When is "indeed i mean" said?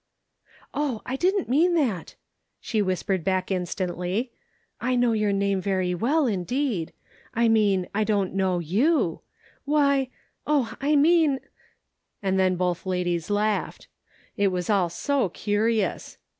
6.25-7.87